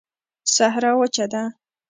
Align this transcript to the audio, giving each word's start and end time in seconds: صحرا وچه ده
صحرا 0.55 0.91
وچه 1.01 1.25
ده 1.31 1.43